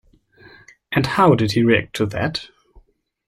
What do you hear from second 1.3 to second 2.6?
did he react to that?